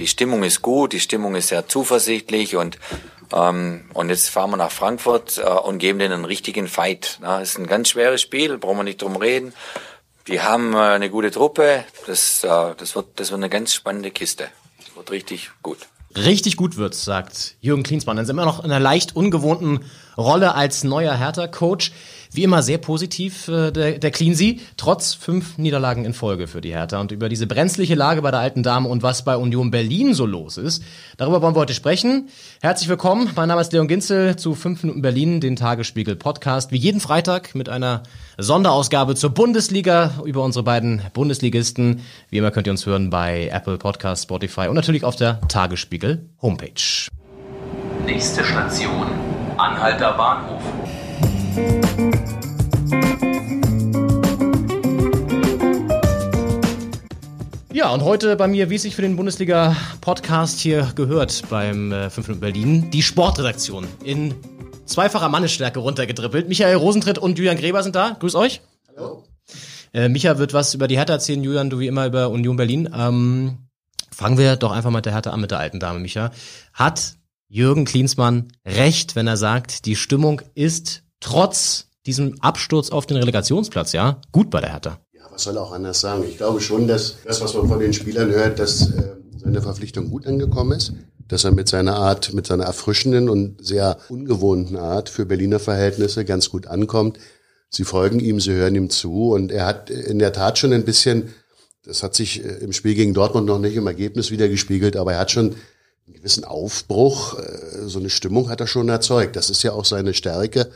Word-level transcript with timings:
die 0.00 0.08
Stimmung 0.08 0.42
ist 0.42 0.62
gut, 0.62 0.92
die 0.92 1.00
Stimmung 1.00 1.34
ist 1.36 1.48
sehr 1.48 1.68
zuversichtlich 1.68 2.56
und 2.56 2.78
ähm, 3.32 3.84
und 3.94 4.08
jetzt 4.08 4.28
fahren 4.28 4.50
wir 4.50 4.56
nach 4.56 4.72
Frankfurt 4.72 5.38
äh, 5.38 5.48
und 5.48 5.78
geben 5.78 6.00
denen 6.00 6.14
einen 6.14 6.24
richtigen 6.24 6.66
Fight. 6.66 7.18
Das 7.20 7.50
ist 7.50 7.58
ein 7.58 7.68
ganz 7.68 7.90
schweres 7.90 8.20
Spiel, 8.20 8.58
brauchen 8.58 8.78
wir 8.78 8.82
nicht 8.82 9.02
drum 9.02 9.14
reden. 9.14 9.52
Die 10.26 10.40
haben 10.40 10.74
äh, 10.74 10.78
eine 10.78 11.10
gute 11.10 11.30
Truppe. 11.30 11.84
Das, 12.08 12.42
äh, 12.42 12.74
das, 12.76 12.96
wird, 12.96 13.20
das 13.20 13.30
wird 13.30 13.38
eine 13.38 13.48
ganz 13.48 13.72
spannende 13.72 14.10
Kiste. 14.10 14.48
Das 14.78 14.96
wird 14.96 15.12
richtig 15.12 15.50
gut. 15.62 15.78
Richtig 16.16 16.56
gut 16.56 16.76
wird's, 16.76 17.04
sagt 17.04 17.54
Jürgen 17.60 17.84
Klinsmann. 17.84 18.16
Dann 18.16 18.26
sind 18.26 18.34
wir 18.34 18.44
noch 18.44 18.64
in 18.64 18.64
einer 18.64 18.80
leicht 18.80 19.14
ungewohnten 19.14 19.84
Rolle 20.20 20.54
als 20.54 20.84
neuer 20.84 21.14
Hertha-Coach. 21.14 21.92
Wie 22.32 22.44
immer 22.44 22.62
sehr 22.62 22.78
positiv 22.78 23.48
äh, 23.48 23.72
der, 23.72 23.98
der 23.98 24.10
Cleansy, 24.12 24.60
trotz 24.76 25.14
fünf 25.14 25.58
Niederlagen 25.58 26.04
in 26.04 26.12
Folge 26.12 26.46
für 26.46 26.60
die 26.60 26.72
Hertha. 26.72 27.00
Und 27.00 27.10
über 27.10 27.28
diese 27.28 27.48
brenzliche 27.48 27.96
Lage 27.96 28.22
bei 28.22 28.30
der 28.30 28.38
alten 28.38 28.62
Dame 28.62 28.88
und 28.88 29.02
was 29.02 29.24
bei 29.24 29.36
Union 29.36 29.72
Berlin 29.72 30.14
so 30.14 30.26
los 30.26 30.56
ist, 30.56 30.84
darüber 31.16 31.42
wollen 31.42 31.56
wir 31.56 31.60
heute 31.60 31.74
sprechen. 31.74 32.28
Herzlich 32.60 32.88
willkommen, 32.88 33.30
mein 33.34 33.48
Name 33.48 33.60
ist 33.60 33.72
Leon 33.72 33.88
Ginzel 33.88 34.36
zu 34.36 34.54
5 34.54 34.84
Minuten 34.84 35.02
Berlin, 35.02 35.40
den 35.40 35.56
Tagesspiegel 35.56 36.14
Podcast. 36.14 36.70
Wie 36.70 36.76
jeden 36.76 37.00
Freitag 37.00 37.56
mit 37.56 37.68
einer 37.68 38.04
Sonderausgabe 38.38 39.16
zur 39.16 39.30
Bundesliga 39.30 40.12
über 40.24 40.44
unsere 40.44 40.62
beiden 40.62 41.02
Bundesligisten. 41.12 42.02
Wie 42.28 42.38
immer 42.38 42.52
könnt 42.52 42.68
ihr 42.68 42.72
uns 42.72 42.86
hören 42.86 43.10
bei 43.10 43.48
Apple 43.52 43.78
Podcast, 43.78 44.24
Spotify 44.24 44.68
und 44.68 44.76
natürlich 44.76 45.02
auf 45.02 45.16
der 45.16 45.40
Tagesspiegel 45.48 46.28
Homepage. 46.40 47.08
Nächste 48.06 48.44
Station, 48.44 49.06
Anhalter 49.80 50.12
Bahnhof. 50.12 50.62
Ja, 57.72 57.88
und 57.88 58.02
heute 58.02 58.36
bei 58.36 58.46
mir, 58.46 58.68
wie 58.68 58.74
es 58.74 58.82
sich 58.82 58.94
für 58.94 59.00
den 59.00 59.16
Bundesliga-Podcast 59.16 60.60
hier 60.60 60.92
gehört 60.96 61.44
beim 61.48 61.92
äh, 61.92 62.10
5 62.10 62.28
Minuten 62.28 62.40
Berlin, 62.40 62.90
die 62.90 63.00
Sportredaktion 63.00 63.88
in 64.04 64.34
zweifacher 64.84 65.30
Mannesstärke 65.30 65.78
runtergedribbelt. 65.78 66.46
Michael 66.46 66.76
Rosentritt 66.76 67.16
und 67.16 67.38
Julian 67.38 67.56
Gräber 67.56 67.82
sind 67.82 67.96
da. 67.96 68.18
Grüß 68.20 68.34
euch. 68.34 68.60
Hallo. 68.94 69.24
Äh, 69.94 70.10
Micha 70.10 70.36
wird 70.36 70.52
was 70.52 70.74
über 70.74 70.88
die 70.88 70.98
Hertha 70.98 71.14
erzählen, 71.14 71.42
Julian, 71.42 71.70
du 71.70 71.78
wie 71.78 71.86
immer 71.86 72.04
über 72.04 72.28
Union 72.28 72.56
Berlin. 72.56 72.90
Ähm, 72.94 73.56
fangen 74.12 74.36
wir 74.36 74.56
doch 74.56 74.72
einfach 74.72 74.90
mit 74.90 75.06
der 75.06 75.14
Hertha 75.14 75.30
an, 75.30 75.40
mit 75.40 75.50
der 75.50 75.58
alten 75.58 75.80
Dame, 75.80 76.00
Micha. 76.00 76.32
Hat 76.74 77.14
Jürgen 77.52 77.84
Klinsmann 77.84 78.52
recht, 78.64 79.16
wenn 79.16 79.26
er 79.26 79.36
sagt, 79.36 79.84
die 79.84 79.96
Stimmung 79.96 80.40
ist 80.54 81.02
trotz 81.18 81.88
diesem 82.06 82.40
Absturz 82.40 82.90
auf 82.90 83.06
den 83.06 83.16
Relegationsplatz, 83.16 83.92
ja, 83.92 84.20
gut 84.30 84.50
bei 84.50 84.60
der 84.60 84.70
Hertha? 84.70 85.00
was 85.32 85.42
soll 85.44 85.58
auch 85.58 85.72
anders 85.72 86.00
sagen? 86.00 86.24
Ich 86.28 86.36
glaube 86.36 86.60
schon, 86.60 86.86
dass 86.86 87.16
das, 87.24 87.40
was 87.40 87.54
man 87.54 87.66
von 87.68 87.80
den 87.80 87.92
Spielern 87.92 88.30
hört, 88.30 88.58
dass 88.58 88.90
äh, 88.90 89.16
seine 89.36 89.62
Verpflichtung 89.62 90.10
gut 90.10 90.26
angekommen 90.26 90.72
ist, 90.72 90.92
dass 91.28 91.44
er 91.44 91.50
mit 91.50 91.68
seiner 91.68 91.96
Art, 91.96 92.32
mit 92.34 92.46
seiner 92.46 92.64
erfrischenden 92.64 93.28
und 93.28 93.64
sehr 93.64 93.98
ungewohnten 94.08 94.76
Art 94.76 95.08
für 95.08 95.26
Berliner 95.26 95.58
Verhältnisse 95.58 96.24
ganz 96.24 96.50
gut 96.50 96.66
ankommt. 96.66 97.18
Sie 97.68 97.84
folgen 97.84 98.20
ihm, 98.20 98.40
sie 98.40 98.52
hören 98.52 98.74
ihm 98.74 98.90
zu 98.90 99.32
und 99.32 99.50
er 99.50 99.66
hat 99.66 99.90
in 99.90 100.18
der 100.18 100.32
Tat 100.32 100.58
schon 100.58 100.72
ein 100.72 100.84
bisschen, 100.84 101.34
das 101.84 102.02
hat 102.02 102.14
sich 102.14 102.44
äh, 102.44 102.58
im 102.58 102.72
Spiel 102.72 102.94
gegen 102.94 103.14
Dortmund 103.14 103.46
noch 103.46 103.58
nicht 103.58 103.76
im 103.76 103.86
Ergebnis 103.86 104.30
wieder 104.30 104.48
gespiegelt, 104.48 104.96
aber 104.96 105.14
er 105.14 105.20
hat 105.20 105.30
schon 105.30 105.56
einen 106.10 106.18
gewissen 106.18 106.44
Aufbruch, 106.44 107.38
äh, 107.38 107.86
so 107.86 107.98
eine 107.98 108.10
Stimmung 108.10 108.48
hat 108.48 108.60
er 108.60 108.66
schon 108.66 108.88
erzeugt. 108.88 109.36
Das 109.36 109.50
ist 109.50 109.62
ja 109.62 109.72
auch 109.72 109.84
seine 109.84 110.14
Stärke 110.14 110.70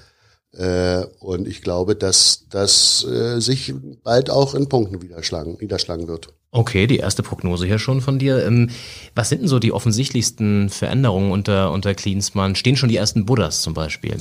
äh, 0.52 1.04
und 1.18 1.48
ich 1.48 1.62
glaube, 1.62 1.96
dass 1.96 2.44
das 2.50 3.04
äh, 3.04 3.41
sich 3.41 3.74
bald 4.02 4.30
auch 4.30 4.54
in 4.54 4.68
Punkten 4.68 4.98
niederschlagen, 4.98 5.56
niederschlagen 5.60 6.08
wird. 6.08 6.28
Okay, 6.52 6.86
die 6.86 6.98
erste 6.98 7.24
Prognose 7.24 7.66
hier 7.66 7.80
schon 7.80 8.00
von 8.00 8.20
dir. 8.20 8.46
Ähm, 8.46 8.70
was 9.16 9.28
sind 9.28 9.41
denn 9.41 9.48
so 9.48 9.58
die 9.58 9.72
offensichtlichsten 9.72 10.70
Veränderungen 10.70 11.32
unter, 11.32 11.72
unter 11.72 11.94
Klinsmann? 11.94 12.54
Stehen 12.54 12.76
schon 12.76 12.88
die 12.88 12.96
ersten 12.96 13.26
Buddhas 13.26 13.62
zum 13.62 13.74
Beispiel? 13.74 14.16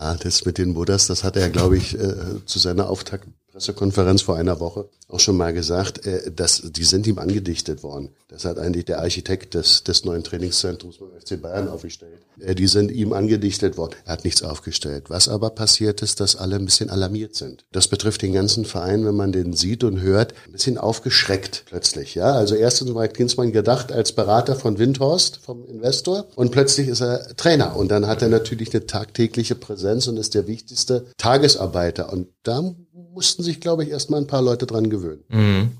Ja, 0.00 0.16
das 0.16 0.44
mit 0.44 0.58
den 0.58 0.74
Buddhas, 0.74 1.06
das 1.06 1.22
hat 1.22 1.36
er, 1.36 1.48
glaube 1.50 1.76
ich, 1.76 1.96
zu 2.44 2.58
seiner 2.58 2.90
Auftakt 2.90 3.28
Pressekonferenz 3.56 4.20
vor 4.20 4.36
einer 4.36 4.60
Woche 4.60 4.90
auch 5.08 5.20
schon 5.20 5.36
mal 5.36 5.52
gesagt, 5.52 6.04
äh, 6.04 6.32
dass 6.32 6.62
die 6.62 6.84
sind 6.84 7.06
ihm 7.06 7.18
angedichtet 7.18 7.82
worden. 7.82 8.10
Das 8.28 8.44
hat 8.44 8.58
eigentlich 8.58 8.86
der 8.86 8.98
Architekt 8.98 9.54
des, 9.54 9.84
des 9.84 10.04
neuen 10.04 10.24
Trainingszentrums 10.24 10.98
beim 10.98 11.10
FC 11.20 11.40
Bayern 11.40 11.68
aufgestellt. 11.68 12.20
Äh, 12.40 12.54
die 12.54 12.66
sind 12.66 12.90
ihm 12.90 13.12
angedichtet 13.12 13.76
worden. 13.76 13.94
Er 14.04 14.14
hat 14.14 14.24
nichts 14.24 14.42
aufgestellt. 14.42 15.04
Was 15.08 15.28
aber 15.28 15.50
passiert 15.50 16.02
ist, 16.02 16.18
dass 16.20 16.34
alle 16.34 16.56
ein 16.56 16.64
bisschen 16.64 16.90
alarmiert 16.90 17.36
sind. 17.36 17.64
Das 17.70 17.88
betrifft 17.88 18.22
den 18.22 18.32
ganzen 18.32 18.64
Verein, 18.64 19.06
wenn 19.06 19.14
man 19.14 19.32
den 19.32 19.52
sieht 19.52 19.84
und 19.84 20.00
hört, 20.00 20.34
ein 20.46 20.52
bisschen 20.52 20.76
aufgeschreckt 20.76 21.64
plötzlich. 21.66 22.14
Ja, 22.16 22.32
also 22.32 22.56
erstens 22.56 22.92
war 22.92 23.06
Klinsmann 23.08 23.52
gedacht 23.52 23.92
als 23.92 24.12
Berater 24.12 24.56
von 24.56 24.78
Windhorst, 24.78 25.38
vom 25.38 25.64
Investor, 25.66 26.26
und 26.34 26.50
plötzlich 26.50 26.88
ist 26.88 27.00
er 27.00 27.36
Trainer. 27.36 27.76
Und 27.76 27.88
dann 27.88 28.06
hat 28.06 28.22
er 28.22 28.28
natürlich 28.28 28.74
eine 28.74 28.86
tagtägliche 28.86 29.54
Präsenz 29.54 30.08
und 30.08 30.16
ist 30.16 30.34
der 30.34 30.46
wichtigste 30.46 31.06
Tagesarbeiter. 31.16 32.12
Und 32.12 32.28
da 32.42 32.74
mussten 33.16 33.42
sich, 33.42 33.60
glaube 33.60 33.82
ich, 33.82 33.90
erstmal 33.90 34.20
ein 34.20 34.26
paar 34.26 34.42
Leute 34.42 34.66
dran 34.66 34.90
gewöhnen. 34.90 35.24
Mhm. 35.28 35.70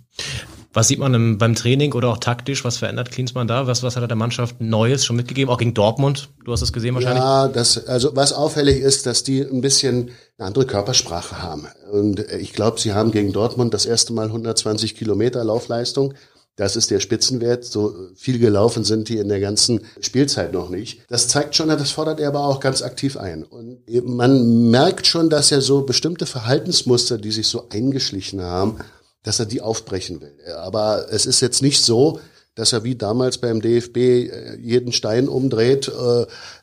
Was 0.73 0.89
sieht 0.89 0.99
man 0.99 1.15
im, 1.15 1.39
beim 1.39 1.55
Training 1.55 1.93
oder 1.93 2.09
auch 2.09 2.19
taktisch? 2.19 2.65
Was 2.65 2.79
verändert 2.79 3.11
Klinsmann 3.11 3.47
da? 3.47 3.67
Was, 3.67 3.83
was 3.83 3.97
hat 3.97 4.03
er 4.03 4.09
der 4.09 4.17
Mannschaft 4.17 4.61
Neues 4.61 5.05
schon 5.05 5.17
mitgegeben? 5.17 5.53
Auch 5.53 5.59
gegen 5.59 5.75
Dortmund? 5.75 6.31
Du 6.45 6.53
hast 6.53 6.63
es 6.63 6.73
gesehen 6.73 6.95
wahrscheinlich. 6.95 7.23
Ja, 7.23 7.49
das, 7.49 7.87
also 7.87 8.17
was 8.17 8.33
auffällig 8.33 8.81
ist, 8.81 9.07
dass 9.07 9.23
die 9.23 9.41
ein 9.43 9.61
bisschen 9.61 10.11
eine 10.39 10.49
andere 10.49 10.67
Körpersprache 10.67 11.43
haben. 11.43 11.67
Und 11.91 12.21
ich 12.21 12.53
glaube, 12.53 12.81
sie 12.81 12.93
haben 12.93 13.11
gegen 13.11 13.33
Dortmund 13.33 13.75
das 13.75 13.87
erste 13.87 14.13
Mal 14.13 14.27
120 14.27 14.97
Kilometer 14.97 15.45
Laufleistung. 15.45 16.15
Das 16.57 16.75
ist 16.75 16.91
der 16.91 17.01
Spitzenwert. 17.01 17.65
So 17.65 17.95
viel 18.15 18.39
gelaufen 18.39 18.83
sind 18.83 19.11
die 19.11 19.19
in 19.19 19.29
der 19.29 19.41
ganzen 19.41 19.83
Spielzeit 20.01 20.55
noch 20.55 20.71
nicht. 20.71 21.03
Das 21.09 21.29
zeigt 21.29 21.55
schon, 21.55 21.69
das 21.69 21.91
fordert 21.91 22.19
er 22.19 22.29
aber 22.29 22.47
auch 22.47 22.61
ganz 22.61 22.81
aktiv 22.81 23.19
ein. 23.19 23.45
Und 23.45 23.83
man 24.05 24.71
merkt 24.71 25.07
schon, 25.07 25.29
dass 25.29 25.53
er 25.53 25.61
so 25.61 25.83
bestimmte 25.83 26.25
Verhaltensmuster, 26.25 27.19
die 27.19 27.31
sich 27.31 27.47
so 27.47 27.67
eingeschlichen 27.69 28.41
haben, 28.41 28.79
dass 29.23 29.39
er 29.39 29.47
die 29.47 29.61
aufbrechen 29.61 30.23
will. 30.23 30.35
Aber 30.57 31.07
es 31.11 31.27
ist 31.27 31.43
jetzt 31.43 31.61
nicht 31.61 31.83
so, 31.83 32.21
dass 32.55 32.73
er 32.73 32.85
wie 32.85 32.95
damals 32.95 33.37
beim 33.37 33.61
DFB 33.61 33.97
äh, 33.97 34.57
jeden 34.59 34.93
Stein 34.93 35.29
umdreht. 35.29 35.89
Äh, 35.89 36.23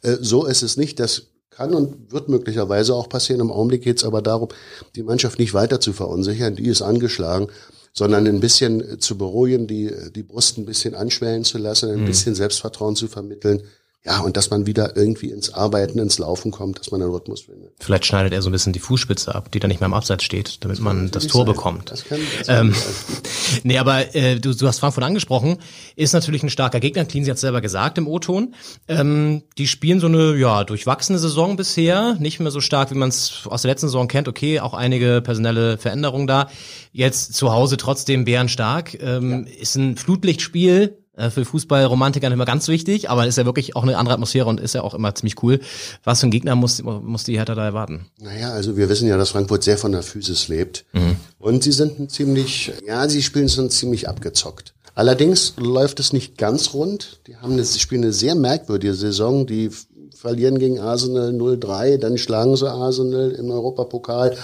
äh, 0.10 0.18
so 0.20 0.46
ist 0.46 0.64
es 0.64 0.75
nicht. 0.75 1.00
Das 1.00 1.28
kann 1.52 1.75
und 1.75 2.12
wird 2.12 2.30
möglicherweise 2.30 2.96
auch 2.96 3.10
passieren. 3.10 3.42
Im 3.42 3.52
Augenblick 3.52 3.84
geht 3.84 3.98
es 3.98 4.04
aber 4.04 4.24
darum, 4.24 4.50
die 4.96 5.04
Mannschaft 5.04 5.38
nicht 5.38 5.54
weiter 5.54 5.80
zu 5.80 5.94
verunsichern. 5.94 6.56
Die 6.56 6.68
ist 6.68 6.81
angeschlagen 6.81 7.50
sondern 7.94 8.28
ein 8.28 8.40
bisschen 8.40 9.00
zu 9.00 9.18
beruhigen, 9.18 9.68
die, 9.68 9.92
die 10.16 10.24
Brust 10.24 10.58
ein 10.58 10.66
bisschen 10.66 10.96
anschwellen 10.96 11.44
zu 11.44 11.59
lassen, 11.59 11.92
ein 11.92 12.02
mhm. 12.02 12.06
bisschen 12.06 12.36
Selbstvertrauen 12.36 12.96
zu 12.96 13.08
vermitteln. 13.08 13.64
Ja, 14.06 14.19
und 14.19 14.36
dass 14.36 14.50
man 14.50 14.66
wieder 14.66 14.97
irgendwie 14.97 15.30
ins 15.30 15.53
Arbeiten, 15.53 15.97
ins 15.97 16.19
Laufen 16.19 16.52
kommt, 16.52 16.78
dass 16.78 16.91
man 16.91 17.02
einen 17.02 17.12
Rhythmus 17.12 17.44
findet. 17.44 17.72
Vielleicht 17.80 18.06
schneidet 18.06 18.34
er 18.34 18.41
so 18.41 18.50
ein 18.50 18.52
bisschen 18.52 18.74
die 18.74 18.80
Fußspitze 18.80 19.34
ab, 19.34 19.50
die 19.50 19.62
dann 19.62 19.69
nicht 19.69 19.80
mehr 19.80 19.86
im 19.86 19.94
Abseits 19.94 20.25
steht, 20.25 20.62
damit 20.62 20.78
das 20.78 20.84
man 20.84 21.09
das 21.09 21.28
Tor 21.28 21.46
sein. 21.46 21.56
bekommt. 21.56 21.90
Das 21.90 22.03
kann, 22.03 22.19
das 22.38 22.50
ähm, 22.50 22.75
nee, 23.63 23.78
aber 23.78 24.13
äh, 24.13 24.42
du, 24.42 24.53
du 24.53 24.68
hast 24.68 24.80
Frankfurt 24.80 25.06
angesprochen, 25.06 25.58
ist 25.96 26.12
natürlich 26.12 26.44
ein 26.44 26.50
starker 26.50 26.81
Gegner. 26.81 27.06
Cleansy 27.06 27.30
hat 27.30 27.40
selber 27.40 27.62
gesagt 27.62 27.97
im 27.97 28.09
O-Ton. 28.09 28.56
Ähm, 28.90 29.44
die 29.58 29.68
spielen 29.68 30.02
so 30.02 30.08
eine 30.08 30.36
ja 30.36 30.66
durchwachsene 30.66 31.18
Saison 31.18 31.56
bisher, 31.56 32.16
nicht 32.16 32.42
mehr 32.42 32.52
so 32.52 32.59
stark, 32.59 32.92
wie 32.92 32.97
man 32.97 33.08
es 33.08 33.44
aus 33.46 33.62
der 33.62 33.72
letzten 33.72 33.88
Saison 33.88 34.09
kennt. 34.09 34.28
Okay, 34.28 34.59
auch 34.59 34.74
einige 34.74 35.22
personelle 35.22 35.78
Veränderungen 35.78 36.28
da. 36.28 36.50
Jetzt 36.92 37.36
zu 37.36 37.53
Hause 37.53 37.78
trotzdem 37.78 38.25
bärenstark. 38.25 39.02
Ähm, 39.02 39.47
ja. 39.47 39.62
Ist 39.62 39.75
ein 39.75 39.96
Flutlichtspiel 39.96 40.97
äh, 41.16 41.29
für 41.29 41.46
Fußballromantiker 41.46 42.28
nicht 42.28 42.35
immer 42.35 42.46
ganz 42.46 42.68
wichtig, 42.68 43.09
aber 43.09 43.28
ist 43.28 43.38
ja 43.38 43.46
wirklich 43.46 43.75
auch 43.75 43.84
eine 43.84 43.97
andere 43.97 44.16
Atmosphäre 44.16 44.47
und 44.47 44.59
ist 44.59 44.74
ja 44.74 44.81
auch 44.81 44.94
immer 44.94 45.13
ziemlich 45.16 45.41
cool. 45.44 45.59
Was 46.03 46.22
für 46.22 46.28
ein 46.28 46.31
Gegner 46.31 46.56
muss, 46.56 46.81
muss 46.81 47.24
die 47.24 47.38
Hertha 47.38 47.56
da 47.56 47.66
erwarten? 47.66 48.07
Naja, 48.19 48.51
also 48.51 48.78
wir 48.78 48.90
wissen 48.90 49.07
ja, 49.07 49.18
dass 49.18 49.29
Frankfurt 49.29 49.63
sehr 49.63 49.78
von 49.78 49.91
der 49.91 50.03
Physis 50.03 50.47
lebt. 50.47 50.85
Mhm. 50.94 51.18
Und 51.40 51.63
sie 51.63 51.72
sind 51.72 52.12
ziemlich, 52.12 52.72
ja, 52.85 53.07
sie 53.07 53.22
spielen 53.22 53.50
schon 53.50 53.69
ziemlich 53.69 54.09
abgezockt. 54.09 54.74
Allerdings 54.96 55.53
läuft 55.57 56.00
es 56.00 56.13
nicht 56.13 56.38
ganz 56.38 56.74
rund. 56.74 57.22
Die 57.28 57.35
haben 57.38 57.53
eine, 57.53 57.66
spielen 57.66 58.04
eine 58.04 58.13
sehr 58.13 58.36
merkwürdige 58.36 58.94
Saison. 58.94 59.48
Die 59.48 59.71
verlieren 60.16 60.57
gegen 60.57 60.80
Arsenal 60.80 61.31
0-3, 61.31 61.98
dann 61.98 62.18
schlagen 62.18 62.56
sie 62.56 62.71
Arsenal 62.71 63.31
im 63.31 63.51
Europapokal 63.51 64.38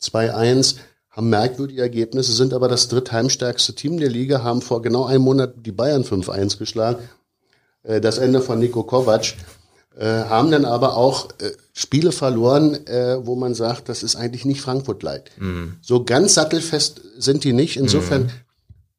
2-1 0.00 0.76
haben 1.18 1.30
merkwürdige 1.30 1.82
Ergebnisse, 1.82 2.32
sind 2.32 2.54
aber 2.54 2.68
das 2.68 2.86
drittheimstärkste 2.86 3.74
Team 3.74 3.98
der 3.98 4.08
Liga, 4.08 4.44
haben 4.44 4.62
vor 4.62 4.82
genau 4.82 5.04
einem 5.04 5.24
Monat 5.24 5.54
die 5.56 5.72
Bayern 5.72 6.04
5-1 6.04 6.58
geschlagen. 6.58 7.08
Äh, 7.82 8.00
das 8.00 8.18
Ende 8.18 8.40
von 8.40 8.60
Nico 8.60 8.84
Kovac. 8.84 9.34
Äh, 9.96 10.04
haben 10.06 10.52
dann 10.52 10.64
aber 10.64 10.96
auch 10.96 11.30
äh, 11.40 11.50
Spiele 11.72 12.12
verloren, 12.12 12.78
wo 13.22 13.34
man 13.34 13.54
sagt, 13.54 13.88
das 13.88 14.04
ist 14.04 14.14
eigentlich 14.14 14.44
nicht 14.44 14.60
Frankfurt-like. 14.60 15.32
Mhm. 15.38 15.74
So 15.80 16.04
ganz 16.04 16.34
sattelfest 16.34 17.00
sind 17.18 17.42
die 17.42 17.52
nicht. 17.52 17.76
Insofern 17.76 18.22
mhm. 18.22 18.30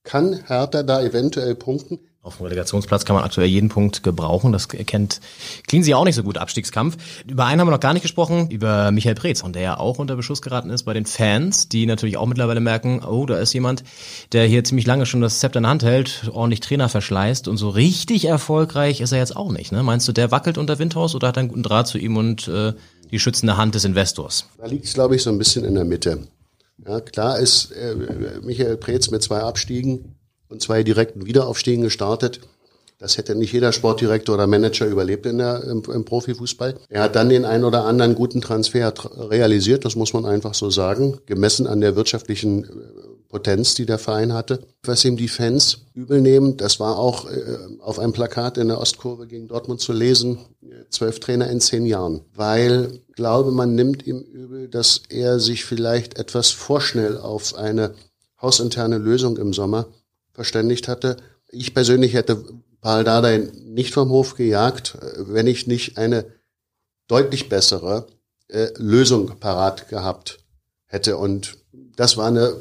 kann 0.03 0.43
Hertha 0.45 0.83
da 0.83 1.01
eventuell 1.01 1.55
punkten. 1.55 1.99
Auf 2.29 2.37
dem 2.37 2.43
Relegationsplatz 2.43 3.05
kann 3.05 3.15
man 3.15 3.25
aktuell 3.25 3.47
jeden 3.47 3.69
Punkt 3.69 4.03
gebrauchen. 4.03 4.51
Das 4.51 4.67
erkennt 4.67 5.19
Cleansea 5.67 5.97
auch 5.97 6.05
nicht 6.05 6.13
so 6.13 6.21
gut, 6.21 6.37
Abstiegskampf. 6.37 6.95
Über 7.25 7.47
einen 7.47 7.59
haben 7.59 7.65
wir 7.65 7.71
noch 7.71 7.79
gar 7.79 7.93
nicht 7.93 8.03
gesprochen, 8.03 8.51
über 8.51 8.91
Michael 8.91 9.15
Preetz, 9.15 9.41
und 9.41 9.55
der 9.55 9.63
ja 9.63 9.79
auch 9.79 9.97
unter 9.97 10.15
Beschuss 10.15 10.43
geraten 10.43 10.69
ist 10.69 10.83
bei 10.83 10.93
den 10.93 11.07
Fans, 11.07 11.69
die 11.69 11.87
natürlich 11.87 12.17
auch 12.17 12.27
mittlerweile 12.27 12.59
merken, 12.59 13.03
oh, 13.03 13.25
da 13.25 13.39
ist 13.39 13.53
jemand, 13.53 13.83
der 14.31 14.45
hier 14.45 14.63
ziemlich 14.63 14.85
lange 14.85 15.07
schon 15.07 15.21
das 15.21 15.39
Zepter 15.39 15.57
in 15.57 15.63
der 15.63 15.71
Hand 15.71 15.81
hält, 15.81 16.29
ordentlich 16.31 16.59
Trainer 16.59 16.87
verschleißt 16.87 17.47
und 17.47 17.57
so 17.57 17.69
richtig 17.69 18.25
erfolgreich 18.25 19.01
ist 19.01 19.11
er 19.11 19.17
jetzt 19.17 19.35
auch 19.35 19.51
nicht. 19.51 19.71
Ne? 19.71 19.81
Meinst 19.81 20.07
du, 20.07 20.11
der 20.11 20.29
wackelt 20.29 20.59
unter 20.59 20.77
Windhaus 20.77 21.15
oder 21.15 21.29
hat 21.29 21.39
einen 21.39 21.47
guten 21.47 21.63
Draht 21.63 21.87
zu 21.87 21.97
ihm 21.97 22.15
und 22.15 22.47
äh, 22.47 22.73
die 23.09 23.17
schützende 23.17 23.57
Hand 23.57 23.73
des 23.73 23.85
Investors? 23.85 24.45
Da 24.59 24.67
liegt 24.67 24.85
es, 24.85 24.93
glaube 24.93 25.15
ich, 25.15 25.23
so 25.23 25.31
ein 25.31 25.39
bisschen 25.39 25.65
in 25.65 25.73
der 25.73 25.85
Mitte. 25.85 26.27
Ja, 26.85 27.01
klar 27.01 27.39
ist 27.39 27.71
äh, 27.71 27.95
Michael 28.43 28.77
Preetz 28.77 29.09
mit 29.09 29.23
zwei 29.23 29.39
Abstiegen 29.39 30.18
und 30.49 30.61
zwei 30.61 30.83
direkten 30.83 31.25
Wiederaufstiegen 31.25 31.83
gestartet. 31.83 32.41
Das 32.97 33.17
hätte 33.17 33.33
nicht 33.33 33.53
jeder 33.53 33.71
Sportdirektor 33.71 34.35
oder 34.35 34.45
Manager 34.45 34.85
überlebt 34.85 35.25
in 35.25 35.37
der, 35.37 35.63
im, 35.63 35.81
im 35.89 36.03
Profifußball. 36.03 36.75
Er 36.89 37.03
hat 37.03 37.15
dann 37.15 37.29
den 37.29 37.45
einen 37.45 37.63
oder 37.63 37.85
anderen 37.85 38.13
guten 38.13 38.41
Transfer 38.41 38.93
realisiert, 39.17 39.85
das 39.85 39.95
muss 39.95 40.11
man 40.11 40.25
einfach 40.25 40.53
so 40.53 40.69
sagen, 40.69 41.17
gemessen 41.25 41.65
an 41.65 41.79
der 41.79 41.95
wirtschaftlichen 41.95 42.65
äh, 42.65 42.67
Potenz, 43.29 43.73
die 43.75 43.85
der 43.85 43.99
Verein 43.99 44.33
hatte. 44.33 44.59
Was 44.83 45.05
ihm 45.05 45.15
die 45.15 45.29
Fans 45.29 45.85
übel 45.93 46.19
nehmen, 46.19 46.57
das 46.57 46.81
war 46.81 46.99
auch 46.99 47.29
äh, 47.29 47.57
auf 47.79 47.99
einem 47.99 48.11
Plakat 48.11 48.57
in 48.57 48.67
der 48.67 48.81
Ostkurve 48.81 49.27
gegen 49.27 49.47
Dortmund 49.47 49.79
zu 49.79 49.93
lesen, 49.93 50.39
zwölf 50.89 51.21
Trainer 51.21 51.49
in 51.49 51.61
zehn 51.61 51.85
Jahren. 51.85 52.21
Weil, 52.35 52.99
glaube 53.13 53.51
man 53.51 53.75
nimmt 53.75 54.05
ihm 54.05 54.19
übel, 54.19 54.67
dass 54.67 55.03
er 55.07 55.39
sich 55.39 55.63
vielleicht 55.63 56.19
etwas 56.19 56.51
vorschnell 56.51 57.17
auf 57.17 57.55
eine 57.55 57.93
hausinterne 58.41 58.97
Lösung 58.97 59.37
im 59.37 59.53
Sommer 59.53 59.87
verständigt 60.39 60.87
hatte. 60.87 61.17
Ich 61.49 61.73
persönlich 61.73 62.13
hätte 62.13 62.41
Paul 62.79 63.03
Dardai 63.03 63.49
nicht 63.61 63.93
vom 63.93 64.09
Hof 64.09 64.35
gejagt, 64.35 64.97
wenn 65.17 65.47
ich 65.47 65.67
nicht 65.67 65.97
eine 65.97 66.27
deutlich 67.09 67.49
bessere 67.49 68.07
äh, 68.47 68.69
Lösung 68.77 69.37
parat 69.41 69.89
gehabt 69.89 70.39
hätte. 70.85 71.17
Und 71.17 71.57
das 71.73 72.15
war 72.15 72.27
eine, 72.27 72.55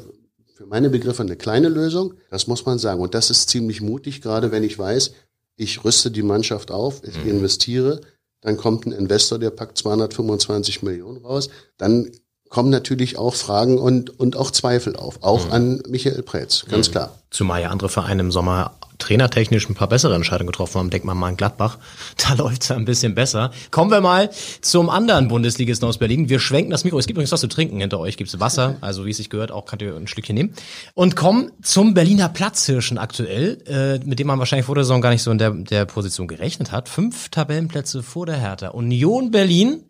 für 0.55 0.65
meine 0.65 0.89
Begriffe 0.89 1.23
eine 1.23 1.37
kleine 1.37 1.69
Lösung, 1.69 2.15
das 2.29 2.47
muss 2.47 2.65
man 2.65 2.79
sagen. 2.79 2.99
Und 2.99 3.15
das 3.15 3.29
ist 3.29 3.49
ziemlich 3.49 3.79
mutig, 3.79 4.21
gerade 4.21 4.51
wenn 4.51 4.65
ich 4.65 4.77
weiß, 4.77 5.11
ich 5.55 5.85
rüste 5.85 6.11
die 6.11 6.21
Mannschaft 6.21 6.71
auf, 6.71 7.01
ich 7.05 7.15
mhm. 7.23 7.29
investiere, 7.29 8.01
dann 8.41 8.57
kommt 8.57 8.87
ein 8.87 8.91
Investor, 8.91 9.39
der 9.39 9.51
packt 9.51 9.77
225 9.77 10.83
Millionen 10.83 11.23
raus, 11.23 11.47
dann 11.77 12.11
kommen 12.49 12.69
natürlich 12.69 13.17
auch 13.17 13.35
Fragen 13.35 13.77
und, 13.77 14.19
und 14.19 14.35
auch 14.35 14.51
Zweifel 14.51 14.95
auf, 14.95 15.19
auch 15.21 15.45
mhm. 15.45 15.51
an 15.51 15.83
Michael 15.87 16.23
Preetz, 16.23 16.65
ganz 16.67 16.89
mhm. 16.89 16.91
klar. 16.91 17.15
Zumal 17.29 17.61
ja 17.61 17.69
andere 17.69 17.89
Vereine 17.89 18.21
im 18.21 18.31
Sommer 18.31 18.73
trainertechnisch 18.99 19.67
ein 19.69 19.75
paar 19.75 19.87
bessere 19.87 20.13
Entscheidungen 20.13 20.51
getroffen 20.51 20.77
haben. 20.77 20.89
Denkt 20.89 21.05
man 21.05 21.17
mal 21.17 21.27
an 21.27 21.37
Gladbach, 21.37 21.77
da 22.27 22.33
läuft's 22.33 22.67
ja 22.67 22.75
ein 22.75 22.85
bisschen 22.85 23.15
besser. 23.15 23.51
Kommen 23.71 23.89
wir 23.89 24.01
mal 24.01 24.29
zum 24.61 24.89
anderen 24.89 25.27
Bundesligisten 25.29 25.87
aus 25.87 25.97
Berlin. 25.97 26.29
Wir 26.29 26.39
schwenken 26.39 26.69
das 26.69 26.83
Mikro. 26.83 26.99
Es 26.99 27.07
gibt 27.07 27.15
übrigens 27.15 27.31
was 27.31 27.41
zu 27.41 27.47
trinken. 27.47 27.79
Hinter 27.79 27.99
euch 27.99 28.17
gibt's 28.17 28.39
Wasser, 28.39 28.77
also 28.81 29.05
wie 29.05 29.11
es 29.11 29.17
sich 29.17 29.29
gehört, 29.29 29.51
auch 29.51 29.65
könnt 29.65 29.81
ihr 29.81 29.95
ein 29.95 30.07
Stückchen 30.07 30.35
nehmen. 30.35 30.53
Und 30.93 31.15
kommen 31.15 31.51
zum 31.63 31.93
Berliner 31.93 32.29
Platzhirschen 32.29 32.97
aktuell, 32.97 33.57
äh, 33.67 34.05
mit 34.05 34.19
dem 34.19 34.27
man 34.27 34.39
wahrscheinlich 34.39 34.65
vor 34.65 34.75
der 34.75 34.83
Saison 34.83 35.01
gar 35.01 35.11
nicht 35.11 35.23
so 35.23 35.31
in 35.31 35.37
der, 35.37 35.51
der 35.51 35.85
Position 35.85 36.27
gerechnet 36.27 36.71
hat. 36.71 36.89
Fünf 36.89 37.29
Tabellenplätze 37.29 38.03
vor 38.03 38.25
der 38.25 38.37
Hertha. 38.37 38.69
Union 38.69 39.31
Berlin 39.31 39.83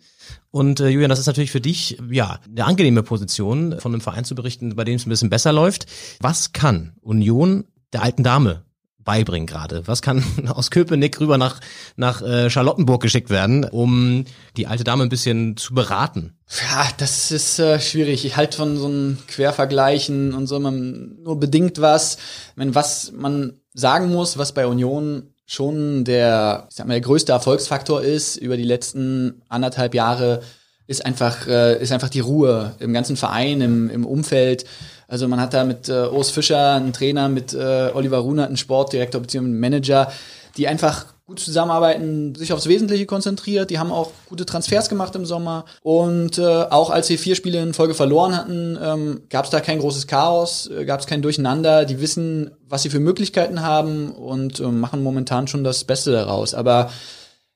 und 0.51 0.79
äh, 0.79 0.89
Julian, 0.89 1.09
das 1.09 1.19
ist 1.19 1.27
natürlich 1.27 1.51
für 1.51 1.61
dich 1.61 1.97
ja 2.09 2.39
eine 2.47 2.65
angenehme 2.65 3.03
Position, 3.03 3.79
von 3.79 3.93
einem 3.93 4.01
Verein 4.01 4.25
zu 4.25 4.35
berichten, 4.35 4.75
bei 4.75 4.83
dem 4.83 4.95
es 4.95 5.05
ein 5.05 5.09
bisschen 5.09 5.29
besser 5.29 5.53
läuft. 5.53 5.85
Was 6.19 6.53
kann 6.53 6.93
Union 7.01 7.65
der 7.93 8.01
alten 8.01 8.23
Dame 8.23 8.63
beibringen 9.03 9.47
gerade? 9.47 9.87
Was 9.87 10.01
kann 10.01 10.23
aus 10.47 10.71
Köpenick 10.71 11.19
rüber 11.19 11.37
nach, 11.37 11.59
nach 11.95 12.21
äh, 12.21 12.49
Charlottenburg 12.49 13.01
geschickt 13.01 13.29
werden, 13.29 13.63
um 13.63 14.25
die 14.57 14.65
alte 14.65 14.83
Dame 14.83 15.03
ein 15.03 15.09
bisschen 15.09 15.55
zu 15.55 15.73
beraten? 15.73 16.37
Ja, 16.71 16.87
das 16.97 17.31
ist 17.31 17.59
äh, 17.59 17.79
schwierig. 17.79 18.25
Ich 18.25 18.35
halte 18.35 18.57
von 18.57 18.77
so 18.77 18.87
einem 18.87 19.17
Quervergleichen 19.27 20.33
und 20.33 20.47
so 20.47 20.59
man 20.59 21.21
nur 21.21 21.39
bedingt 21.39 21.79
was. 21.79 22.17
Wenn 22.55 22.73
was 22.73 23.11
man 23.11 23.59
sagen 23.73 24.09
muss, 24.09 24.37
was 24.37 24.53
bei 24.53 24.65
Union 24.65 25.33
schon 25.49 26.03
der, 26.03 26.67
ich 26.69 26.75
sag 26.75 26.85
mal, 26.85 26.93
der 26.93 27.01
größte 27.01 27.31
Erfolgsfaktor 27.31 28.03
ist 28.03 28.35
über 28.37 28.55
die 28.55 28.63
letzten 28.63 29.41
anderthalb 29.49 29.95
Jahre, 29.95 30.41
ist 30.85 31.03
einfach, 31.03 31.47
äh, 31.47 31.81
ist 31.81 31.91
einfach 31.91 32.09
die 32.09 32.19
Ruhe 32.19 32.75
im 32.79 32.93
ganzen 32.93 33.17
Verein, 33.17 33.59
im, 33.61 33.89
im 33.89 34.05
Umfeld. 34.05 34.65
Also 35.07 35.27
man 35.27 35.41
hat 35.41 35.55
da 35.55 35.63
mit 35.63 35.89
äh, 35.89 36.05
Urs 36.07 36.29
Fischer 36.29 36.75
einen 36.75 36.93
Trainer, 36.93 37.29
mit 37.29 37.55
äh, 37.55 37.89
Oliver 37.95 38.19
Runert 38.19 38.47
einen 38.47 38.57
Sportdirektor 38.57 39.21
bzw. 39.21 39.39
einen 39.39 39.59
Manager, 39.59 40.11
die 40.55 40.67
einfach 40.67 41.07
gut 41.29 41.39
zusammenarbeiten, 41.39 42.33
sich 42.33 42.51
aufs 42.51 42.67
Wesentliche 42.67 43.05
konzentriert. 43.05 43.69
Die 43.69 43.77
haben 43.77 43.91
auch 43.91 44.11
gute 44.27 44.47
Transfers 44.47 44.89
gemacht 44.89 45.15
im 45.15 45.25
Sommer. 45.25 45.65
Und 45.83 46.39
äh, 46.39 46.43
auch 46.43 46.89
als 46.89 47.05
sie 47.05 47.17
vier 47.17 47.35
Spiele 47.35 47.61
in 47.61 47.75
Folge 47.75 47.93
verloren 47.93 48.35
hatten, 48.35 48.77
ähm, 48.81 49.21
gab 49.29 49.45
es 49.45 49.51
da 49.51 49.61
kein 49.61 49.79
großes 49.79 50.07
Chaos, 50.07 50.67
äh, 50.67 50.85
gab 50.85 50.99
es 50.99 51.05
kein 51.05 51.21
Durcheinander. 51.21 51.85
Die 51.85 52.01
wissen, 52.01 52.51
was 52.67 52.81
sie 52.81 52.89
für 52.89 52.99
Möglichkeiten 52.99 53.61
haben 53.61 54.11
und 54.11 54.59
äh, 54.59 54.63
machen 54.63 55.03
momentan 55.03 55.47
schon 55.47 55.63
das 55.63 55.83
Beste 55.83 56.11
daraus. 56.11 56.55
Aber 56.55 56.89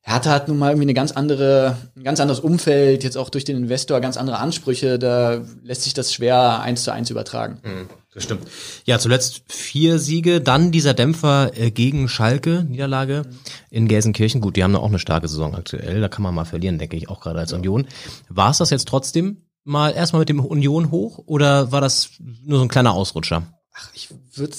Hertha 0.06 0.32
hat 0.32 0.50
nun 0.50 0.58
mal 0.58 0.72
irgendwie 0.72 0.84
eine 0.84 0.94
ganz 0.94 1.14
andere, 1.14 1.78
ein 1.96 2.04
ganz 2.04 2.20
anderes 2.20 2.42
Umfeld, 2.42 3.06
jetzt 3.06 3.18
auch 3.18 3.30
durch 3.30 3.46
den 3.46 3.56
Investor 3.56 4.02
ganz 4.02 4.18
andere 4.18 4.38
Ansprüche. 4.38 5.00
Da 5.00 5.42
lässt 5.64 5.84
sich 5.84 5.94
das 5.94 6.14
schwer 6.14 6.60
eins 6.60 6.84
zu 6.84 6.92
eins 6.92 7.10
übertragen. 7.10 7.60
Mhm, 7.64 7.90
das 8.14 8.24
stimmt. 8.26 8.46
Ja, 8.84 9.00
zuletzt 9.00 9.44
vier 9.48 10.00
Siege, 10.00 10.42
dann 10.42 10.74
dieser 10.74 10.94
Dämpfer 10.94 11.58
äh, 11.58 11.72
gegen 11.72 12.10
Schalke, 12.10 12.66
Niederlage 12.68 13.24
mhm. 13.26 13.38
in 13.70 13.88
Gelsenkirchen. 13.88 14.42
Gut, 14.42 14.58
die 14.58 14.64
haben 14.66 14.76
auch 14.76 14.90
eine 14.90 15.00
starke 15.00 15.30
Saison 15.30 15.56
aktuell. 15.56 16.02
Da 16.02 16.10
kann 16.10 16.24
man 16.24 16.36
mal 16.36 16.44
verlieren, 16.44 16.80
denke 16.80 16.98
ich, 16.98 17.08
auch 17.08 17.22
gerade 17.22 17.40
als 17.40 17.52
ja. 17.52 17.58
Union. 17.58 17.88
War 18.28 18.52
es 18.52 18.58
das 18.58 18.72
jetzt 18.72 18.90
trotzdem 18.90 19.46
mal 19.64 19.92
erstmal 19.92 20.20
mit 20.20 20.30
dem 20.30 20.42
Union 20.42 20.92
hoch 20.92 21.20
oder 21.26 21.72
war 21.72 21.80
das 21.80 22.10
nur 22.44 22.58
so 22.58 22.66
ein 22.66 22.70
kleiner 22.70 22.94
Ausrutscher? 22.94 23.44
Ach, 23.74 23.90
ich 23.94 24.10
würde 24.34 24.54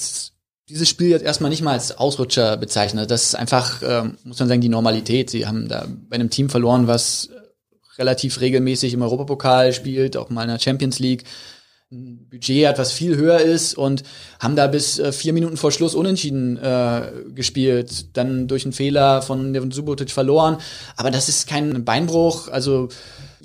dieses 0.69 0.89
Spiel 0.89 1.09
jetzt 1.09 1.23
erstmal 1.23 1.49
nicht 1.49 1.61
mal 1.61 1.73
als 1.73 1.97
Ausrutscher 1.97 2.57
bezeichnet. 2.57 3.11
Das 3.11 3.23
ist 3.23 3.35
einfach, 3.35 3.81
ähm, 3.83 4.17
muss 4.23 4.39
man 4.39 4.47
sagen, 4.47 4.61
die 4.61 4.69
Normalität. 4.69 5.29
Sie 5.29 5.45
haben 5.45 5.67
da 5.67 5.85
bei 6.09 6.15
einem 6.15 6.29
Team 6.29 6.49
verloren, 6.49 6.87
was 6.87 7.29
relativ 7.97 8.41
regelmäßig 8.41 8.93
im 8.93 9.01
Europapokal 9.01 9.73
spielt, 9.73 10.17
auch 10.17 10.29
mal 10.29 10.43
in 10.43 10.49
der 10.49 10.59
Champions 10.59 10.99
League. 10.99 11.23
Ein 11.91 12.27
Budget 12.29 12.67
hat, 12.67 12.79
was 12.79 12.91
viel 12.91 13.15
höher 13.15 13.39
ist 13.39 13.77
und 13.77 14.03
haben 14.39 14.55
da 14.55 14.65
bis 14.67 14.97
äh, 14.97 15.11
vier 15.11 15.33
Minuten 15.33 15.55
vor 15.55 15.71
Schluss 15.71 15.93
unentschieden 15.93 16.57
äh, 16.57 17.11
gespielt. 17.33 18.17
Dann 18.17 18.47
durch 18.47 18.65
einen 18.65 18.73
Fehler 18.73 19.21
von 19.21 19.53
Devon 19.53 19.71
Subotic 19.71 20.09
verloren. 20.09 20.57
Aber 20.97 21.11
das 21.11 21.29
ist 21.29 21.47
kein 21.47 21.85
Beinbruch. 21.85 22.47
Also 22.47 22.89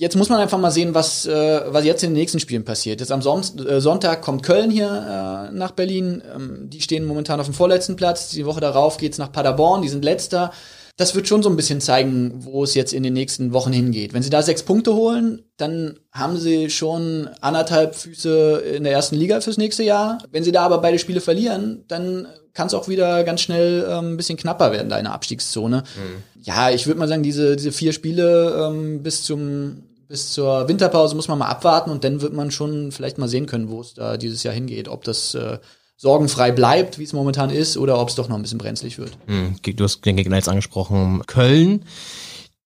Jetzt 0.01 0.17
muss 0.17 0.31
man 0.31 0.41
einfach 0.41 0.57
mal 0.57 0.71
sehen, 0.71 0.95
was, 0.95 1.27
äh, 1.27 1.61
was 1.67 1.85
jetzt 1.85 2.03
in 2.03 2.11
den 2.11 2.17
nächsten 2.17 2.41
Spielen 2.41 2.65
passiert. 2.65 3.01
Jetzt 3.01 3.13
am 3.13 3.21
Son 3.21 3.43
äh, 3.69 3.83
Sonntag 3.83 4.23
kommt 4.23 4.43
Köln 4.43 4.71
hier 4.71 4.89
äh, 4.89 5.55
nach 5.55 5.73
Berlin. 5.73 6.23
Ähm, 6.35 6.71
die 6.71 6.81
stehen 6.81 7.05
momentan 7.05 7.39
auf 7.39 7.45
dem 7.45 7.53
vorletzten 7.53 7.97
Platz. 7.97 8.31
Die 8.31 8.47
Woche 8.47 8.61
darauf 8.61 8.97
geht's 8.97 9.19
nach 9.19 9.31
Paderborn, 9.31 9.83
die 9.83 9.91
sind 9.91 10.03
letzter. 10.03 10.53
Das 11.01 11.15
wird 11.15 11.27
schon 11.27 11.43
so 11.43 11.49
ein 11.49 11.57
bisschen 11.57 11.81
zeigen, 11.81 12.45
wo 12.45 12.63
es 12.63 12.75
jetzt 12.75 12.93
in 12.93 13.03
den 13.03 13.15
nächsten 13.15 13.55
Wochen 13.55 13.73
hingeht. 13.73 14.13
Wenn 14.13 14.23
sie 14.23 14.29
da 14.29 14.43
sechs 14.43 14.63
Punkte 14.63 14.93
holen, 14.93 15.41
dann 15.57 15.99
haben 16.13 16.37
sie 16.37 16.69
schon 16.69 17.31
anderthalb 17.41 17.95
Füße 17.95 18.59
in 18.77 18.85
der 18.85 18.93
ersten 18.93 19.17
Liga 19.17 19.41
fürs 19.41 19.57
nächste 19.57 19.83
Jahr. 19.83 20.19
Wenn 20.31 20.45
sie 20.45 20.53
da 20.53 20.61
aber 20.61 20.83
beide 20.83 20.99
Spiele 20.99 21.23
verlieren, 21.23 21.87
dann 21.89 22.29
kann 22.53 22.67
es 22.67 22.75
auch 22.75 22.87
wieder 22.87 23.25
ganz 23.25 23.41
schnell 23.41 23.87
ähm, 23.89 24.13
ein 24.13 24.17
bisschen 24.19 24.37
knapper 24.37 24.73
werden, 24.73 24.91
da 24.91 24.99
in 24.99 25.05
der 25.05 25.15
Abstiegszone. 25.15 25.85
Mhm. 25.97 26.43
Ja, 26.43 26.69
ich 26.69 26.87
würde 26.87 27.01
mal 27.01 27.09
sagen, 27.09 27.23
diese, 27.23 27.57
diese 27.57 27.73
vier 27.73 27.95
Spiele 27.95 28.69
ähm, 28.69 29.03
bis 29.03 29.25
zum 29.25 29.85
bis 30.07 30.35
zur 30.35 30.69
Winterpause 30.69 31.17
muss 31.17 31.29
man 31.29 31.39
mal 31.39 31.49
abwarten 31.49 31.91
und 31.91 32.05
dann 32.05 32.21
wird 32.21 32.35
man 32.35 32.51
schon 32.51 32.93
vielleicht 32.93 33.17
mal 33.17 33.29
sehen 33.29 33.47
können, 33.47 33.71
wo 33.71 33.81
es 33.81 33.95
da 33.95 34.19
dieses 34.19 34.43
Jahr 34.43 34.53
hingeht. 34.53 34.89
Ob 34.89 35.05
das 35.05 35.35
äh, 35.35 35.61
sorgenfrei 36.01 36.51
bleibt, 36.51 36.99
wie 36.99 37.03
es 37.03 37.13
momentan 37.13 37.51
ist, 37.51 37.77
oder 37.77 38.01
ob 38.01 38.09
es 38.09 38.15
doch 38.15 38.29
noch 38.29 38.37
ein 38.37 38.41
bisschen 38.41 38.57
brenzlig 38.57 38.97
wird. 38.97 39.19
Hm, 39.27 39.57
du 39.63 39.85
hast 39.85 40.01
den 40.07 40.17
Gegner 40.17 40.37
jetzt 40.37 40.49
angesprochen. 40.49 41.23
Köln, 41.27 41.85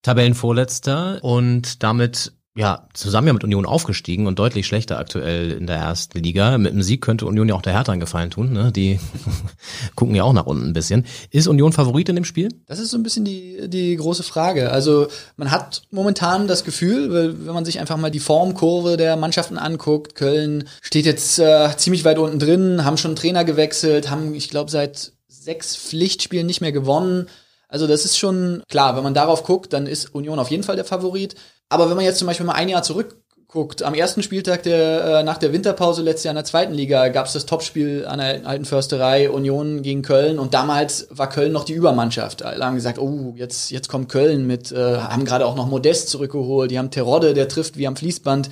Tabellenvorletzter 0.03 1.19
und 1.23 1.83
damit 1.83 2.33
ja, 2.57 2.87
zusammen 2.93 3.27
ja 3.27 3.33
mit 3.33 3.43
Union 3.43 3.67
aufgestiegen 3.67 4.29
und 4.29 4.39
deutlich 4.39 4.65
schlechter 4.65 4.99
aktuell 4.99 5.51
in 5.51 5.67
der 5.67 5.77
ersten 5.77 6.21
Liga. 6.21 6.57
Mit 6.57 6.73
dem 6.73 6.83
Sieg 6.83 7.01
könnte 7.01 7.27
Union 7.27 7.49
ja 7.49 7.57
auch 7.57 7.63
der 7.63 7.73
Hertha 7.73 7.91
einen 7.91 8.01
Gefallen 8.01 8.31
tun. 8.31 8.53
Ne? 8.53 8.71
Die 8.71 9.01
gucken 9.97 10.15
ja 10.15 10.23
auch 10.23 10.33
nach 10.33 10.47
unten 10.47 10.69
ein 10.69 10.73
bisschen. 10.73 11.05
Ist 11.31 11.49
Union 11.49 11.73
Favorit 11.73 12.09
in 12.09 12.15
dem 12.15 12.25
Spiel? 12.25 12.49
Das 12.67 12.79
ist 12.79 12.93
so 12.93 12.97
ein 12.97 13.03
bisschen 13.03 13.25
die, 13.25 13.69
die 13.69 13.97
große 13.97 14.23
Frage. 14.23 14.71
Also 14.71 15.09
man 15.37 15.51
hat 15.51 15.83
momentan 15.91 16.47
das 16.47 16.63
Gefühl, 16.63 17.13
wenn 17.45 17.55
man 17.55 17.65
sich 17.65 17.81
einfach 17.81 17.97
mal 17.97 18.13
die 18.13 18.21
Formkurve 18.21 18.97
der 18.97 19.17
Mannschaften 19.17 19.59
anguckt, 19.59 20.15
Köln 20.15 20.69
steht 20.81 21.07
jetzt 21.07 21.41
äh, 21.41 21.77
ziemlich 21.77 22.05
weit 22.05 22.19
unten 22.19 22.39
drin, 22.39 22.85
haben 22.85 22.99
schon 22.99 23.17
Trainer 23.17 23.45
gewechselt, 23.45 24.11
haben, 24.11 24.33
ich 24.33 24.49
glaube, 24.49 24.71
seit 24.71 25.13
sechs 25.27 25.77
Pflichtspielen 25.77 26.47
nicht 26.47 26.61
mehr 26.61 26.73
gewonnen. 26.73 27.27
Also 27.75 27.89
das 27.89 28.05
ist 28.05 28.17
schon 28.17 28.63
klar, 28.69 28.95
wenn 28.95 29.03
man 29.03 29.15
darauf 29.15 29.43
guckt, 29.43 29.73
dann 29.73 29.89
ist 29.89 30.15
Union 30.15 30.39
auf 30.39 30.49
jeden 30.49 30.63
Fall 30.63 30.77
der 30.77 30.85
Favorit. 30.85 31.35
Aber 31.69 31.89
wenn 31.91 31.97
man 31.97 32.05
jetzt 32.05 32.21
zum 32.21 32.29
Beispiel 32.29 32.47
mal 32.47 32.53
ein 32.53 32.69
Jahr 32.69 32.85
zurückguckt, 32.85 33.21
guckt, 33.49 33.83
am 33.83 33.95
ersten 33.95 34.23
Spieltag 34.23 34.63
der, 34.63 35.05
äh, 35.05 35.23
nach 35.25 35.39
der 35.39 35.53
Winterpause 35.53 36.03
letztes 36.03 36.25
Jahr 36.25 36.33
in 36.33 36.37
der 36.37 36.45
zweiten 36.45 36.73
Liga 36.73 37.09
gab 37.09 37.27
es 37.27 37.33
das 37.33 37.47
Topspiel 37.47 38.07
an 38.07 38.21
der 38.21 38.47
alten 38.47 38.65
Försterei 38.65 39.29
Union 39.29 39.83
gegen 39.83 40.03
Köln 40.03 40.39
und 40.39 40.55
damals 40.55 41.09
war 41.11 41.29
Köln 41.29 41.51
noch 41.51 41.65
die 41.65 41.73
Übermannschaft. 41.73 42.45
Alle 42.45 42.65
haben 42.65 42.77
gesagt, 42.77 42.99
oh, 42.99 43.35
jetzt, 43.37 43.73
jetzt 43.73 43.89
kommt 43.89 44.09
Köln 44.09 44.47
mit, 44.47 44.71
äh, 44.71 44.99
haben 44.99 45.25
gerade 45.25 45.45
auch 45.45 45.57
noch 45.57 45.67
Modest 45.67 46.11
zurückgeholt, 46.11 46.71
die 46.71 46.79
haben 46.79 46.93
Terodde, 46.93 47.35
der 47.35 47.49
trifft 47.49 47.77
wie 47.77 47.89
am 47.89 47.97
Fließband. 47.97 48.51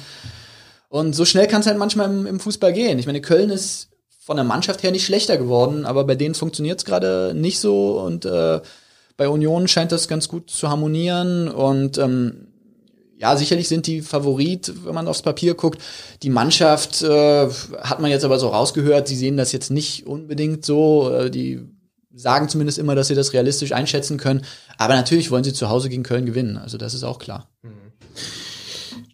Und 0.89 1.15
so 1.15 1.25
schnell 1.25 1.47
kann 1.47 1.61
es 1.61 1.69
halt 1.69 1.79
manchmal 1.79 2.11
im, 2.11 2.27
im 2.27 2.41
Fußball 2.41 2.73
gehen. 2.73 2.99
Ich 2.99 3.07
meine, 3.07 3.21
Köln 3.21 3.51
ist 3.51 3.89
von 4.21 4.37
der 4.37 4.45
Mannschaft 4.45 4.83
her 4.83 4.93
nicht 4.93 5.05
schlechter 5.05 5.37
geworden, 5.37 5.85
aber 5.85 6.05
bei 6.05 6.15
denen 6.15 6.35
funktioniert 6.35 6.79
es 6.79 6.85
gerade 6.85 7.35
nicht 7.35 7.61
so 7.61 8.01
und 8.01 8.25
äh, 8.25 8.61
bei 9.23 9.29
Union 9.29 9.69
scheint 9.69 9.93
das 9.93 10.09
ganz 10.09 10.29
gut 10.29 10.51
zu 10.51 10.69
harmonieren 10.69 11.47
und 11.49 11.97
ähm, 11.97 12.49
ja, 13.17 13.37
sicherlich 13.37 13.69
sind 13.69 13.87
die 13.87 14.03
Favorit, 14.03 14.73
wenn 14.85 14.97
man 14.97 15.07
aufs 15.07 15.23
Papier 15.23 15.55
guckt. 15.55 15.81
Die 16.25 16.29
Mannschaft 16.29 17.03
äh, 17.03 17.49
hat 17.83 18.01
man 18.01 18.11
jetzt 18.11 18.25
aber 18.25 18.41
so 18.41 18.49
rausgehört, 18.49 19.07
sie 19.07 19.15
sehen 19.15 19.37
das 19.37 19.53
jetzt 19.53 19.71
nicht 19.71 20.09
unbedingt 20.09 20.65
so. 20.65 21.09
Äh, 21.15 21.31
die 21.31 21.61
sagen 22.13 22.49
zumindest 22.49 22.81
immer, 22.81 22.97
dass 22.97 23.07
sie 23.07 23.15
das 23.15 23.33
realistisch 23.33 23.71
einschätzen 23.71 24.19
können. 24.19 24.45
Aber 24.77 24.97
natürlich 24.97 25.31
wollen 25.31 25.45
sie 25.45 25.53
zu 25.53 25.69
Hause 25.69 25.89
gegen 25.89 26.03
Köln 26.03 26.27
gewinnen. 26.27 26.57
Also 26.57 26.79
das 26.79 26.95
ist 26.95 27.05
auch 27.05 27.21
klar. 27.21 27.49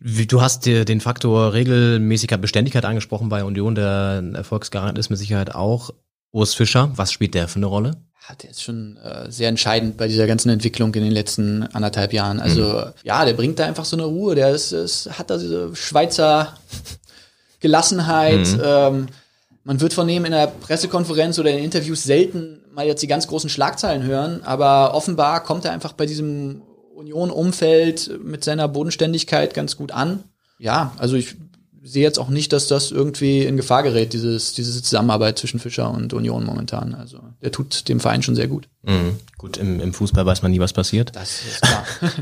Du 0.01 0.41
hast 0.41 0.65
den 0.65 1.01
Faktor 1.03 1.53
Regelmäßigkeit, 1.53 2.41
Beständigkeit 2.41 2.87
angesprochen 2.87 3.29
bei 3.29 3.45
Union. 3.45 3.75
Der 3.75 4.25
Erfolgsgarant 4.33 4.97
ist 4.97 5.11
mit 5.11 5.19
Sicherheit 5.19 5.55
auch 5.55 5.91
Urs 6.33 6.55
Fischer. 6.55 6.91
Was 6.97 7.13
spielt 7.13 7.35
der 7.35 7.49
für 7.49 7.57
eine 7.57 7.67
Rolle? 7.67 7.93
der 8.43 8.51
ist 8.51 8.63
schon 8.63 8.99
äh, 8.99 9.31
sehr 9.31 9.49
entscheidend 9.49 9.97
bei 9.97 10.07
dieser 10.07 10.27
ganzen 10.27 10.51
Entwicklung 10.51 10.93
in 10.95 11.03
den 11.03 11.13
letzten 11.13 11.63
anderthalb 11.63 12.13
Jahren. 12.13 12.41
Also 12.41 12.63
mhm. 12.63 12.93
ja, 13.03 13.25
der 13.25 13.33
bringt 13.33 13.59
da 13.59 13.65
einfach 13.65 13.87
so 13.87 13.97
eine 13.97 14.05
Ruhe. 14.05 14.35
Der 14.35 14.51
ist, 14.51 14.73
ist 14.73 15.19
hat 15.19 15.31
da 15.31 15.39
diese 15.39 15.75
Schweizer 15.75 16.55
Gelassenheit. 17.61 18.47
Mhm. 18.47 18.63
Ähm, 18.63 19.07
man 19.65 19.81
wird 19.81 19.95
von 19.95 20.09
ihm 20.09 20.25
in 20.25 20.33
der 20.33 20.47
Pressekonferenz 20.47 21.39
oder 21.39 21.51
in 21.51 21.65
Interviews 21.65 22.05
selten 22.05 22.61
mal 22.73 22.87
jetzt 22.87 23.03
die 23.03 23.07
ganz 23.07 23.27
großen 23.27 23.51
Schlagzeilen 23.51 24.03
hören, 24.03 24.43
aber 24.45 24.95
offenbar 24.95 25.43
kommt 25.43 25.65
er 25.65 25.73
einfach 25.73 25.93
bei 25.93 26.07
diesem 26.07 26.63
Union-Umfeld 26.95 28.21
mit 28.23 28.45
seiner 28.45 28.69
Bodenständigkeit 28.69 29.53
ganz 29.53 29.77
gut 29.77 29.93
an. 29.93 30.25
Ja, 30.59 30.93
also 30.97 31.17
ich 31.17 31.37
sehe 31.91 32.03
jetzt 32.03 32.19
auch 32.19 32.29
nicht, 32.29 32.53
dass 32.53 32.69
das 32.69 32.91
irgendwie 32.91 33.45
in 33.45 33.57
Gefahr 33.57 33.83
gerät, 33.83 34.13
dieses, 34.13 34.53
diese 34.53 34.83
Zusammenarbeit 34.83 35.39
zwischen 35.39 35.59
Fischer 35.59 35.91
und 35.91 36.13
Union 36.13 36.45
momentan. 36.45 36.95
Also 36.95 37.19
der 37.43 37.53
tut 37.53 37.89
dem 37.89 38.01
Verein 38.01 38.23
schon 38.23 38.35
sehr 38.35 38.49
gut. 38.49 38.69
Mhm. 38.83 39.17
Gut, 39.37 39.57
im, 39.57 39.81
im 39.81 39.93
Fußball 39.93 40.27
weiß 40.27 40.43
man 40.43 40.51
nie, 40.51 40.61
was 40.61 40.73
passiert. 40.73 41.15
Das 41.15 41.43
ist 41.45 41.63
klar. 41.63 41.85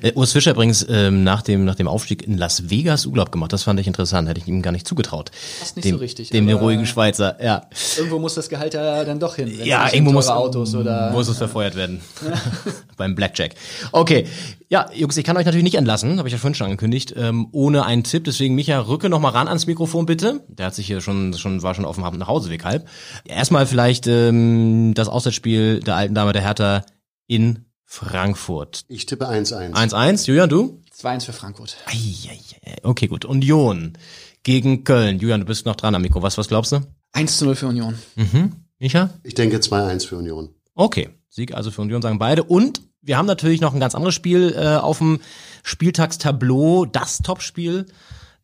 Äh, 0.00 0.12
Urs 0.14 0.32
Fischer 0.32 0.52
übrigens 0.52 0.86
ähm, 0.88 1.24
nach, 1.24 1.42
dem, 1.42 1.64
nach 1.64 1.74
dem 1.74 1.88
Aufstieg 1.88 2.22
in 2.22 2.38
Las 2.38 2.70
Vegas 2.70 3.04
Urlaub 3.04 3.32
gemacht. 3.32 3.52
Das 3.52 3.64
fand 3.64 3.80
ich 3.80 3.86
interessant, 3.86 4.28
hätte 4.28 4.40
ich 4.40 4.46
ihm 4.46 4.62
gar 4.62 4.70
nicht 4.70 4.86
zugetraut. 4.86 5.30
Fast 5.58 5.76
nicht 5.76 5.84
dem, 5.86 5.96
so 5.96 5.98
richtig. 5.98 6.30
Dem 6.30 6.46
den 6.46 6.56
ruhigen 6.56 6.86
Schweizer, 6.86 7.42
ja. 7.42 7.66
Irgendwo 7.96 8.18
muss 8.18 8.34
das 8.34 8.48
Gehalt 8.48 8.74
ja 8.74 9.04
dann 9.04 9.18
doch 9.18 9.36
hin. 9.36 9.52
Ja, 9.64 9.92
irgendwo 9.92 10.12
muss, 10.12 10.28
Autos 10.28 10.74
oder 10.74 11.10
muss 11.10 11.28
es 11.28 11.38
verfeuert 11.38 11.74
werden. 11.74 12.00
Beim 12.96 13.14
Blackjack. 13.14 13.54
Okay, 13.90 14.26
ja, 14.72 14.88
Jungs, 14.94 15.18
ich 15.18 15.24
kann 15.24 15.36
euch 15.36 15.44
natürlich 15.44 15.64
nicht 15.64 15.74
entlassen, 15.74 16.16
habe 16.16 16.28
ich 16.28 16.32
ja 16.32 16.38
vorhin 16.38 16.54
schon 16.54 16.64
angekündigt, 16.64 17.12
ähm, 17.14 17.48
ohne 17.52 17.84
einen 17.84 18.04
Tipp. 18.04 18.24
Deswegen, 18.24 18.54
Micha, 18.54 18.78
rücke 18.92 19.08
noch 19.08 19.18
mal 19.18 19.30
ran 19.30 19.48
ans 19.48 19.66
Mikrofon, 19.66 20.06
bitte. 20.06 20.44
Der 20.48 20.66
hat 20.66 20.74
sich 20.74 20.86
hier 20.86 21.00
schon, 21.00 21.34
schon 21.34 21.62
war 21.62 21.74
schon 21.74 21.84
auf 21.84 21.96
dem 21.96 22.18
Nachhauseweg 22.18 22.64
halb. 22.64 22.86
Erstmal 23.24 23.66
vielleicht 23.66 24.06
ähm, 24.06 24.92
das 24.94 25.08
Auswärtsspiel 25.08 25.80
der 25.80 25.96
alten 25.96 26.14
Dame 26.14 26.32
der 26.32 26.42
Hertha 26.42 26.84
in 27.26 27.64
Frankfurt. 27.84 28.84
Ich 28.88 29.06
tippe 29.06 29.28
1-1. 29.28 29.72
1-1, 29.72 30.26
Julian, 30.26 30.48
du? 30.48 30.80
2-1 30.96 31.24
für 31.26 31.32
Frankfurt. 31.32 31.76
Eieiei. 31.86 32.38
Okay, 32.82 33.08
gut. 33.08 33.24
Union 33.24 33.94
gegen 34.42 34.84
Köln. 34.84 35.18
Julian, 35.18 35.40
du 35.40 35.46
bist 35.46 35.66
noch 35.66 35.76
dran 35.76 35.94
am 35.94 36.02
Mikro. 36.02 36.22
Was, 36.22 36.38
was 36.38 36.48
glaubst 36.48 36.72
du? 36.72 36.80
1-0 37.14 37.54
für 37.54 37.66
Union. 37.66 37.98
Mhm. 38.16 38.52
Micha? 38.78 39.10
Ich 39.22 39.34
denke 39.34 39.58
2-1 39.58 40.06
für 40.06 40.16
Union. 40.16 40.50
Okay. 40.74 41.10
Sieg 41.28 41.54
also 41.54 41.70
für 41.70 41.82
Union 41.82 42.02
sagen 42.02 42.18
beide. 42.18 42.42
Und 42.44 42.82
wir 43.00 43.16
haben 43.16 43.26
natürlich 43.26 43.60
noch 43.60 43.74
ein 43.74 43.80
ganz 43.80 43.94
anderes 43.94 44.14
Spiel 44.14 44.54
äh, 44.56 44.76
auf 44.76 44.98
dem 44.98 45.20
Spieltagstableau. 45.62 46.86
Das 46.86 47.18
Topspiel. 47.18 47.86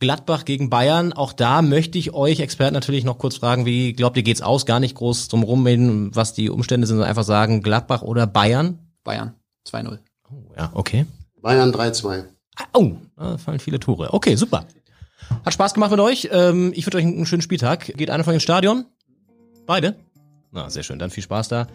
Gladbach 0.00 0.45
gegen 0.45 0.71
Bayern. 0.71 1.12
Auch 1.12 1.33
da 1.33 1.62
möchte 1.62 1.99
ich 1.99 2.14
euch 2.14 2.40
Experten 2.40 2.75
natürlich 2.75 3.05
noch 3.05 3.19
kurz 3.19 3.37
fragen, 3.37 3.67
wie 3.67 3.93
glaubt 3.93 4.17
ihr, 4.17 4.23
geht's 4.23 4.43
aus? 4.43 4.67
Gar 4.67 4.81
nicht 4.81 4.95
groß 4.95 5.28
drum 5.28 5.43
rumreden, 5.43 6.14
was 6.14 6.35
die 6.35 6.50
Umstände 6.50 6.87
sind, 6.87 6.97
sondern 6.97 7.11
einfach 7.11 7.25
sagen, 7.25 7.62
Gladbach 7.62 8.02
oder 8.02 8.26
Bayern? 8.26 8.78
Bayern. 9.05 9.35
2-0. 9.67 9.99
Oh, 10.31 10.35
ja, 10.57 10.71
okay. 10.75 11.07
Bayern 11.40 11.73
3-2. 11.73 12.25
Oh, 12.73 12.93
da 13.17 13.38
fallen 13.38 13.61
viele 13.61 13.81
Tore. 13.81 14.12
Okay, 14.12 14.35
super. 14.35 14.64
Hat 15.45 15.52
Spaß 15.52 15.75
gemacht 15.75 15.90
mit 15.90 16.00
euch. 16.00 16.28
Ähm, 16.33 16.73
ich 16.75 16.87
wünsche 16.87 16.99
euch 16.99 17.05
einen 17.05 17.26
schönen 17.26 17.43
Spieltag. 17.43 17.87
Geht 17.97 18.11
einer 18.11 18.25
von 18.25 18.35
ins 18.35 18.43
Stadion? 18.43 18.87
Beide? 19.67 19.97
Na, 20.50 20.71
sehr 20.71 20.83
schön. 20.83 20.99
Dann 20.99 21.11
viel 21.11 21.23
Spaß 21.23 21.49
da. 21.49 21.67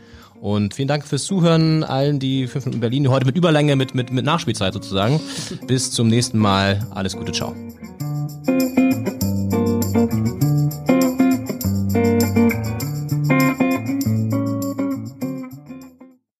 Und 0.41 0.73
vielen 0.73 0.87
Dank 0.87 1.05
fürs 1.05 1.25
Zuhören 1.25 1.83
allen, 1.83 2.19
die 2.19 2.47
fünf 2.47 2.65
Minuten 2.65 2.81
Berlin, 2.81 3.03
die 3.03 3.09
heute 3.09 3.25
mit 3.25 3.37
Überlänge, 3.37 3.75
mit, 3.75 3.93
mit, 3.95 4.11
mit 4.11 4.25
Nachspielzeit 4.25 4.73
sozusagen. 4.73 5.21
Bis 5.67 5.91
zum 5.91 6.07
nächsten 6.07 6.39
Mal. 6.39 6.85
Alles 6.91 7.15
Gute. 7.15 7.31
Ciao. 7.31 7.55